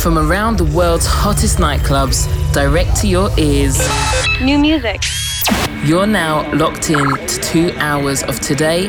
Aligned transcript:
From 0.00 0.18
around 0.18 0.56
the 0.58 0.64
world's 0.74 1.06
hottest 1.06 1.58
nightclubs, 1.58 2.26
direct 2.52 2.96
to 3.02 3.06
your 3.06 3.30
ears. 3.38 3.78
New 4.40 4.58
music. 4.58 5.02
You're 5.84 6.06
now 6.06 6.52
locked 6.54 6.90
in 6.90 7.16
to 7.16 7.40
two 7.40 7.72
hours 7.76 8.22
of 8.22 8.40
today. 8.40 8.88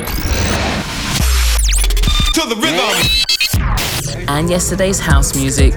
To 2.33 2.41
the 2.47 2.55
rhythm. 2.55 4.27
And 4.27 4.49
yesterday's 4.49 4.99
house 4.99 5.35
music. 5.35 5.75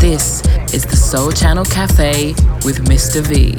This 0.00 0.42
is 0.72 0.84
the 0.84 0.96
Sole 0.96 1.32
Channel 1.32 1.64
Cafe 1.64 2.34
with 2.64 2.84
Mr. 2.86 3.22
V. 3.22 3.54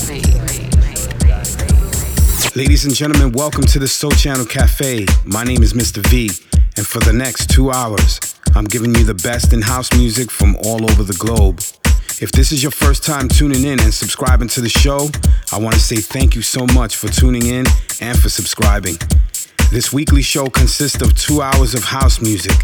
Ladies 2.56 2.86
and 2.86 2.96
gentlemen, 2.96 3.32
welcome 3.34 3.66
to 3.66 3.80
the 3.80 3.88
Sole 3.88 4.12
Channel 4.12 4.46
Cafe. 4.46 5.06
My 5.26 5.44
name 5.44 5.62
is 5.62 5.74
Mr. 5.74 6.06
V, 6.08 6.30
and 6.78 6.88
for 6.88 7.00
the 7.00 7.12
next 7.12 7.50
two 7.50 7.72
hours, 7.72 8.35
I'm 8.56 8.64
giving 8.64 8.96
you 8.96 9.04
the 9.04 9.16
best 9.16 9.52
in 9.52 9.62
house 9.62 9.92
music 9.98 10.32
from 10.32 10.56
all 10.64 10.90
over 10.90 11.04
the 11.04 11.18
globe. 11.20 11.60
If 12.22 12.32
this 12.32 12.54
is 12.54 12.64
your 12.64 12.72
first 12.72 13.04
time 13.04 13.28
tuning 13.28 13.66
in 13.66 13.82
and 13.82 13.94
subscribing 13.94 14.48
to 14.50 14.62
the 14.62 14.70
show, 14.70 15.10
I 15.52 15.60
want 15.60 15.76
to 15.76 15.82
say 15.82 15.98
thank 15.98 16.36
you 16.36 16.42
so 16.42 16.66
much 16.74 16.96
for 16.96 17.10
tuning 17.10 17.48
in 17.48 17.66
and 18.00 18.18
for 18.18 18.30
subscribing. 18.30 18.96
This 19.72 19.92
weekly 19.92 20.22
show 20.22 20.48
consists 20.48 21.02
of 21.02 21.14
two 21.18 21.42
hours 21.42 21.74
of 21.74 21.84
house 21.84 22.22
music. 22.22 22.56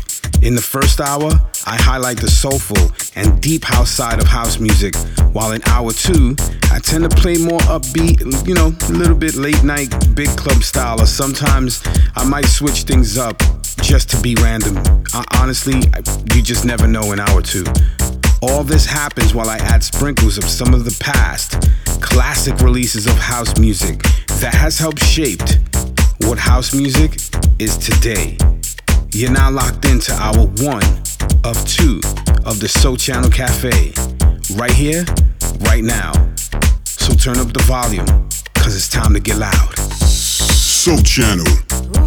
In 0.41 0.55
the 0.55 0.61
first 0.61 1.01
hour, 1.01 1.29
I 1.65 1.75
highlight 1.75 2.21
the 2.21 2.31
soulful 2.31 2.93
and 3.15 3.41
deep 3.41 3.65
house 3.65 3.91
side 3.91 4.21
of 4.21 4.27
house 4.27 4.59
music, 4.59 4.95
while 5.33 5.51
in 5.51 5.61
hour 5.65 5.91
two, 5.91 6.37
I 6.71 6.79
tend 6.79 7.03
to 7.03 7.09
play 7.09 7.37
more 7.37 7.59
upbeat, 7.67 8.47
you 8.47 8.53
know, 8.53 8.73
a 8.87 8.93
little 8.93 9.17
bit 9.17 9.35
late 9.35 9.61
night, 9.65 9.93
big 10.15 10.29
club 10.37 10.63
style, 10.63 11.01
or 11.01 11.05
sometimes 11.05 11.83
I 12.15 12.23
might 12.23 12.45
switch 12.45 12.83
things 12.83 13.17
up 13.17 13.43
just 13.81 14.09
to 14.11 14.21
be 14.21 14.35
random. 14.35 14.77
I, 15.13 15.23
honestly, 15.35 15.75
I, 15.93 16.01
you 16.33 16.41
just 16.41 16.65
never 16.65 16.87
know 16.87 17.11
in 17.11 17.19
hour 17.19 17.41
two. 17.41 17.65
All 18.41 18.63
this 18.63 18.85
happens 18.85 19.33
while 19.33 19.49
I 19.49 19.57
add 19.57 19.83
sprinkles 19.83 20.37
of 20.37 20.45
some 20.45 20.73
of 20.73 20.85
the 20.85 20.97
past 20.99 21.69
classic 22.01 22.59
releases 22.61 23.05
of 23.05 23.13
house 23.13 23.57
music 23.57 24.01
that 24.39 24.53
has 24.53 24.77
helped 24.79 25.03
shaped 25.03 25.59
what 26.21 26.37
house 26.37 26.73
music 26.73 27.17
is 27.59 27.77
today. 27.77 28.37
You're 29.11 29.31
now 29.31 29.51
locked 29.51 29.85
into 29.85 30.13
hour 30.13 30.47
one 30.59 30.83
of 31.43 31.63
two 31.67 32.01
of 32.45 32.59
the 32.59 32.67
Sole 32.67 32.97
Channel 32.97 33.29
Cafe, 33.29 33.93
right 34.55 34.71
here, 34.71 35.05
right 35.61 35.83
now. 35.83 36.13
So 36.85 37.13
turn 37.13 37.37
up 37.37 37.53
the 37.53 37.63
volume, 37.67 38.05
cause 38.55 38.75
it's 38.75 38.89
time 38.89 39.13
to 39.13 39.19
get 39.19 39.37
loud. 39.37 39.77
Sole 39.77 41.01
Channel 41.01 41.45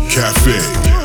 Cafe. 0.08 1.03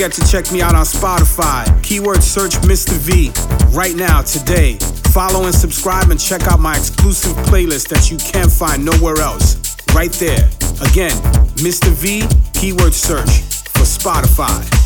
Forget 0.00 0.12
to 0.12 0.32
check 0.32 0.50
me 0.50 0.62
out 0.62 0.74
on 0.74 0.86
Spotify. 0.86 1.62
Keyword 1.82 2.22
search 2.22 2.52
Mr. 2.62 2.92
V 2.92 3.30
right 3.76 3.94
now, 3.94 4.22
today. 4.22 4.78
Follow 5.12 5.44
and 5.44 5.54
subscribe 5.54 6.08
and 6.10 6.18
check 6.18 6.40
out 6.44 6.58
my 6.58 6.74
exclusive 6.74 7.36
playlist 7.48 7.88
that 7.88 8.10
you 8.10 8.16
can't 8.16 8.50
find 8.50 8.82
nowhere 8.82 9.18
else. 9.18 9.56
Right 9.94 10.12
there. 10.12 10.48
Again, 10.80 11.12
Mr. 11.60 11.90
V, 11.90 12.22
keyword 12.58 12.94
search 12.94 13.42
for 13.76 13.84
Spotify. 13.84 14.79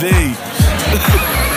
Mr. 0.00 1.47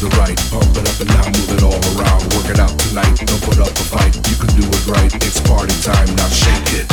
the 0.00 0.08
right, 0.16 0.38
pump 0.48 0.72
it 0.80 0.88
up 0.88 0.96
and 0.96 1.12
now 1.12 1.28
move 1.28 1.52
it 1.52 1.62
all 1.62 1.76
around. 1.92 2.24
Work 2.32 2.48
it 2.48 2.58
out 2.58 2.72
tonight, 2.88 3.20
don't 3.20 3.42
put 3.44 3.60
up 3.60 3.68
a 3.68 3.84
fight. 3.84 4.16
You 4.32 4.36
can 4.40 4.48
do 4.56 4.64
it 4.64 4.86
right, 4.88 5.12
it's 5.12 5.40
party 5.44 5.76
time. 5.84 6.08
Now 6.16 6.28
shake 6.32 6.72
it, 6.72 6.88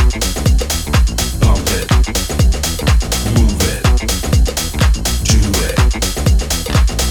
pump 1.39 1.63
it, 1.71 1.87
move 3.31 3.63
it, 3.63 3.79
do 5.23 5.39
it. 5.71 5.79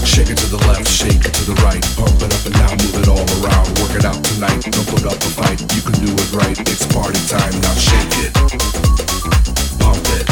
Shake 0.05 0.29
it 0.29 0.37
to 0.37 0.47
the 0.53 0.61
left, 0.69 0.85
shake 0.85 1.25
it 1.25 1.33
to 1.33 1.43
the 1.49 1.57
right, 1.65 1.81
pump 1.97 2.21
it 2.21 2.29
up 2.29 2.45
and 2.45 2.53
now 2.61 2.69
move 2.77 3.01
it 3.01 3.09
all 3.09 3.25
around. 3.41 3.65
Work 3.81 3.97
it 3.97 4.05
out 4.05 4.21
tonight, 4.21 4.69
don't 4.69 4.85
put 4.85 5.01
up 5.01 5.17
a 5.17 5.31
fight. 5.33 5.57
You 5.73 5.81
can 5.81 5.97
do 5.97 6.13
it 6.13 6.29
right, 6.37 6.59
it's 6.61 6.85
party 6.93 7.17
time. 7.25 7.57
Now 7.65 7.73
shake 7.73 8.13
it, 8.21 8.37
pump 9.81 10.05
it, 10.13 10.29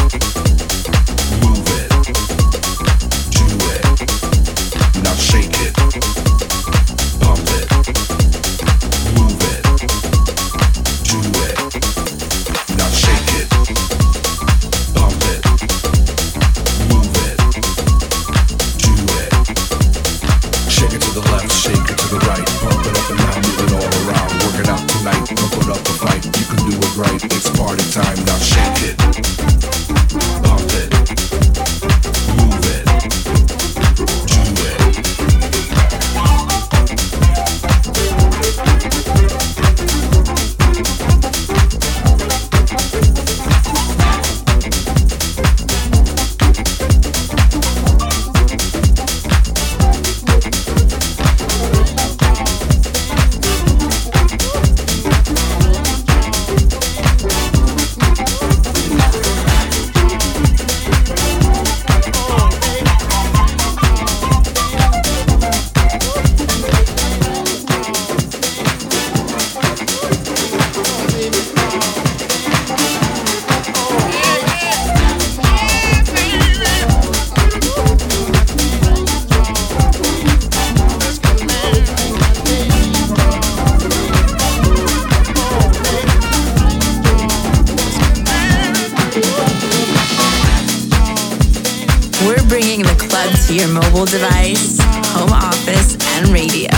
your 93.55 93.69
mobile 93.69 94.05
device, 94.05 94.77
home 95.13 95.31
office, 95.31 95.95
and 96.17 96.27
radio. 96.27 96.69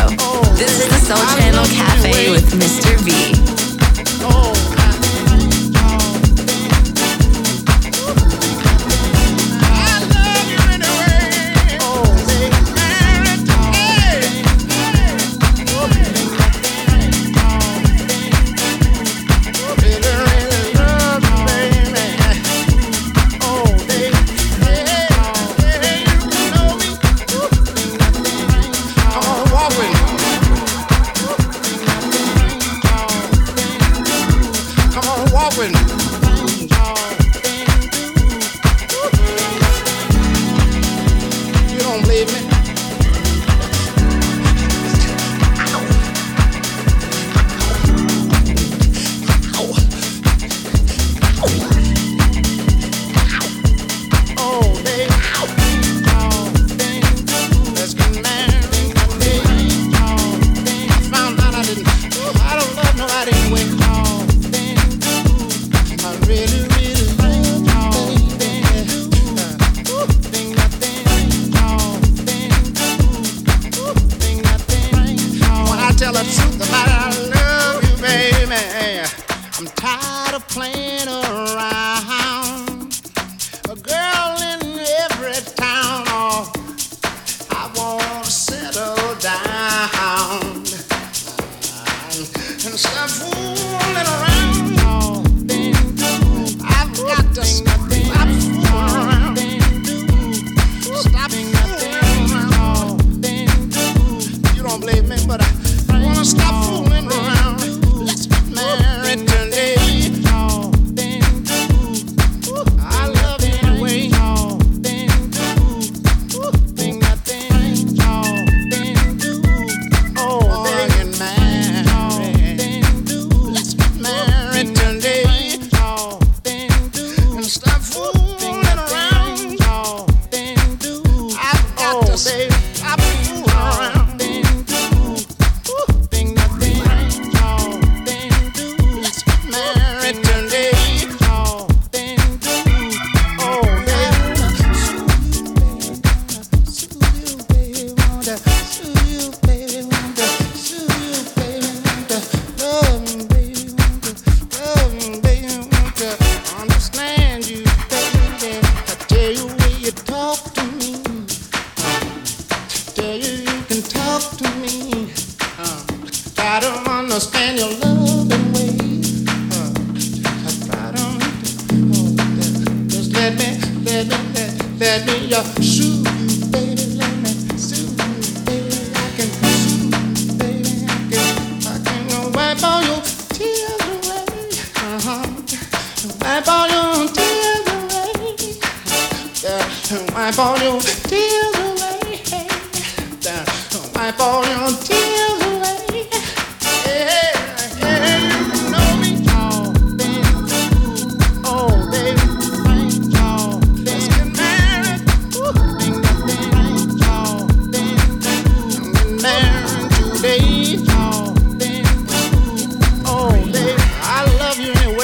This 0.54 0.80
is 0.80 0.88
the 0.88 1.00
Sole 1.00 1.18
Channel 1.40 1.66
Cafe 1.66 2.30
with 2.30 2.52
Mr. 2.54 2.96
V. 3.00 4.57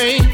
love 0.03 0.32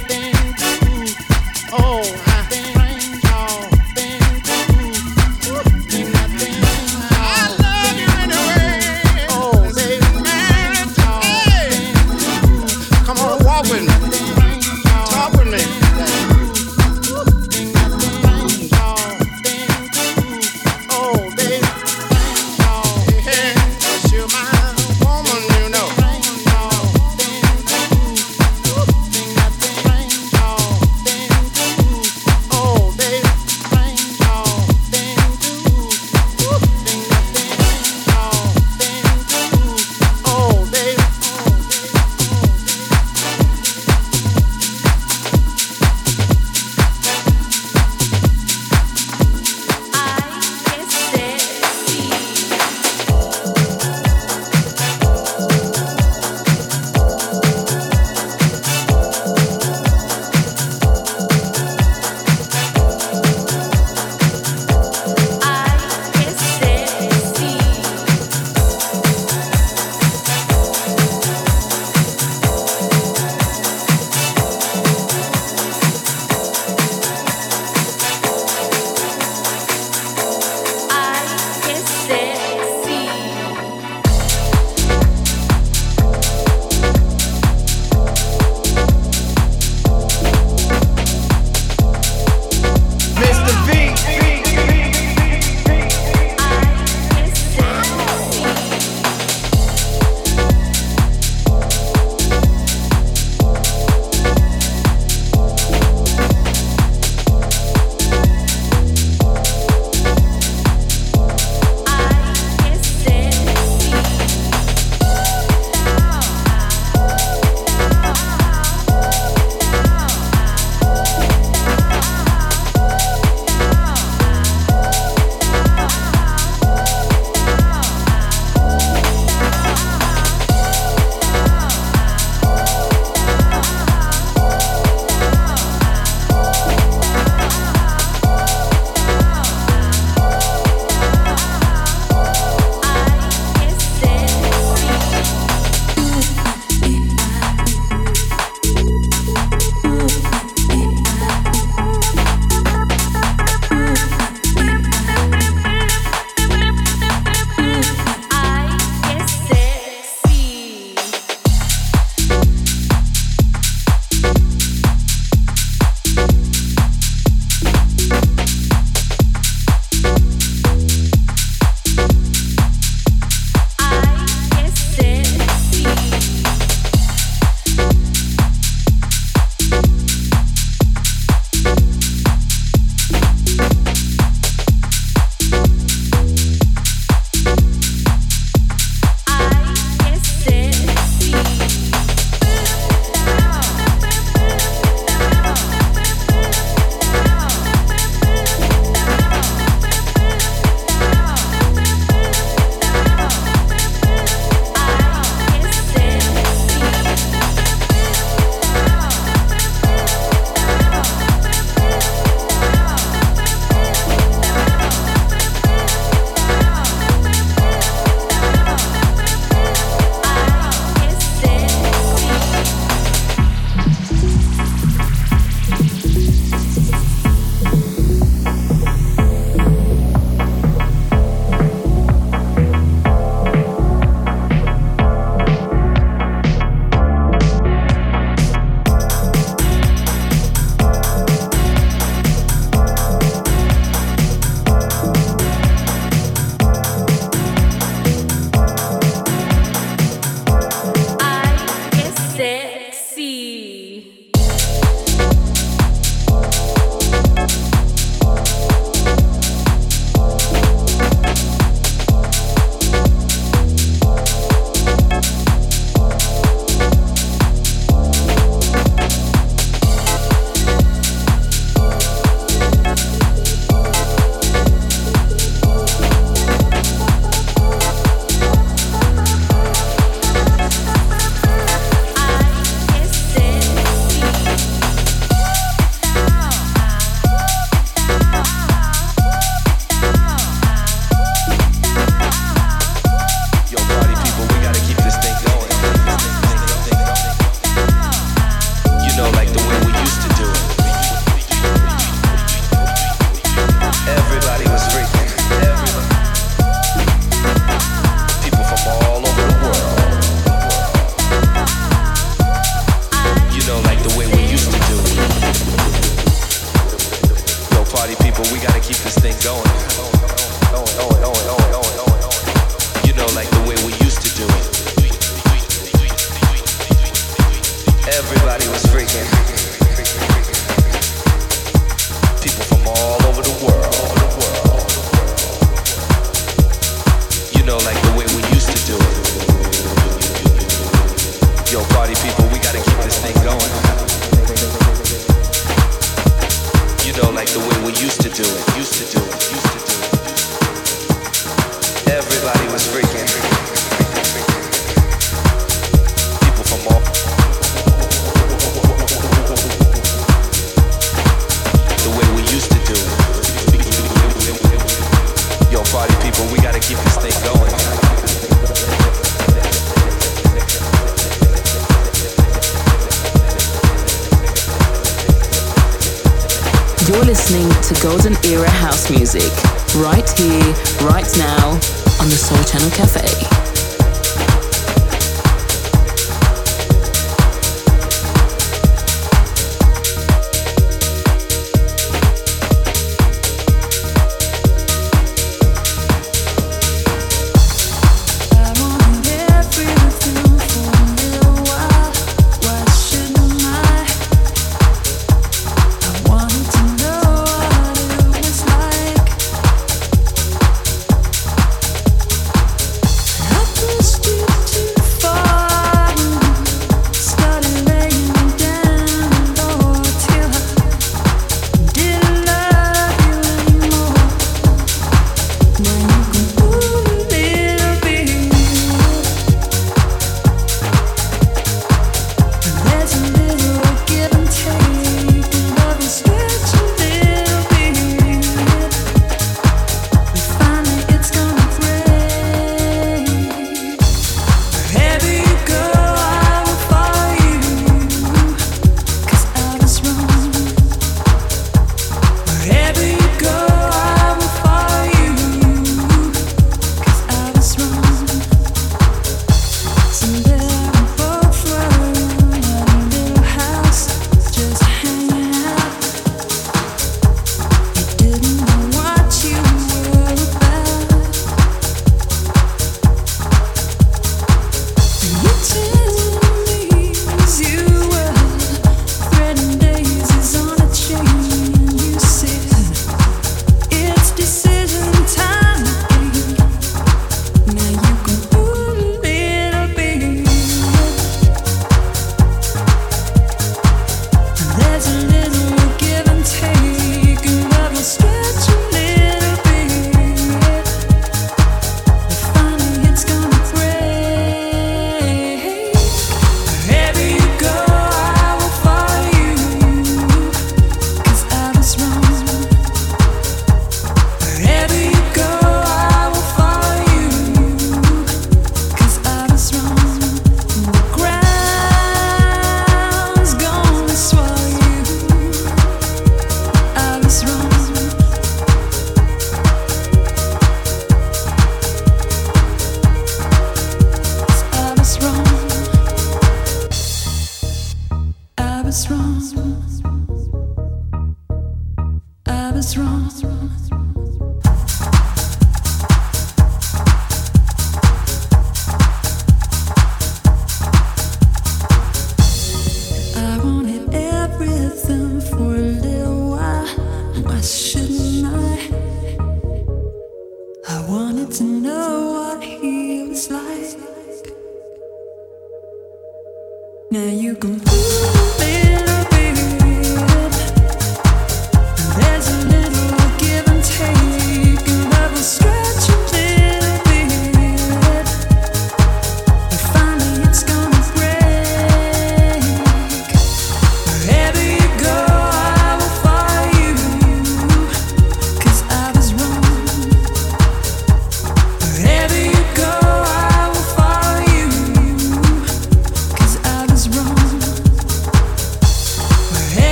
Now 567.11 567.25
you 567.25 567.55
can. 567.55 568.38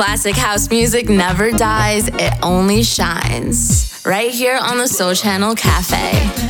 Classic 0.00 0.34
house 0.34 0.70
music 0.70 1.10
never 1.10 1.50
dies, 1.50 2.08
it 2.08 2.32
only 2.42 2.82
shines. 2.82 4.00
Right 4.02 4.30
here 4.30 4.56
on 4.56 4.78
the 4.78 4.88
Sole 4.88 5.12
Channel 5.12 5.54
Cafe. 5.54 6.49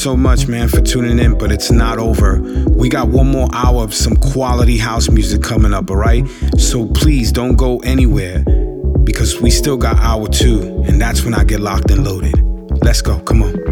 So 0.00 0.16
much, 0.16 0.48
man, 0.48 0.68
for 0.68 0.80
tuning 0.80 1.18
in, 1.18 1.36
but 1.36 1.52
it's 1.52 1.70
not 1.70 1.98
over. 1.98 2.40
We 2.70 2.88
got 2.88 3.08
one 3.08 3.30
more 3.30 3.48
hour 3.52 3.84
of 3.84 3.92
some 3.92 4.16
quality 4.16 4.78
house 4.78 5.10
music 5.10 5.42
coming 5.42 5.74
up, 5.74 5.90
all 5.90 5.96
right? 5.96 6.26
So 6.56 6.86
please 6.86 7.30
don't 7.30 7.56
go 7.56 7.80
anywhere 7.80 8.42
because 9.04 9.40
we 9.42 9.50
still 9.50 9.76
got 9.76 9.98
hour 9.98 10.26
two, 10.28 10.82
and 10.86 10.98
that's 10.98 11.22
when 11.22 11.34
I 11.34 11.44
get 11.44 11.60
locked 11.60 11.90
and 11.90 12.02
loaded. 12.02 12.34
Let's 12.82 13.02
go, 13.02 13.18
come 13.20 13.42
on. 13.42 13.69